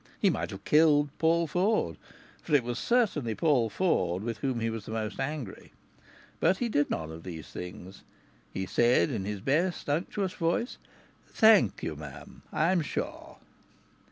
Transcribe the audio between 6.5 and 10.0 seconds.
he did none of these things. He said, in his best